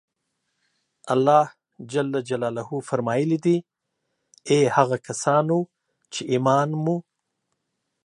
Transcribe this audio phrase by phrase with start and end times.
[1.13, 1.45] الله
[1.91, 3.57] جل جلاله فرمایلي دي:
[4.49, 5.59] اې هغه کسانو
[6.13, 6.97] چې ایمان مو